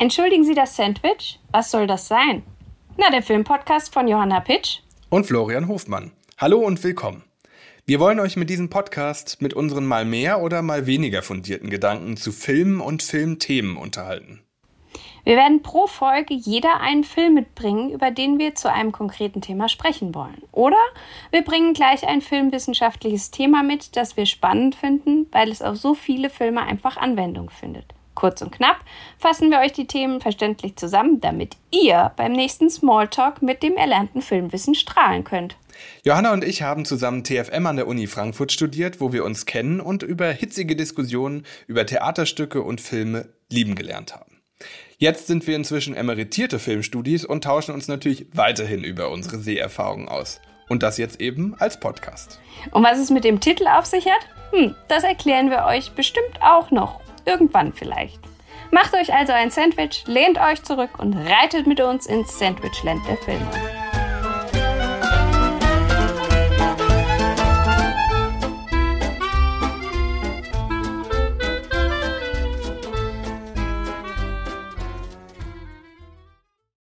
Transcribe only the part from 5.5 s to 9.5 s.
Hofmann. Hallo und willkommen. Wir wollen euch mit diesem Podcast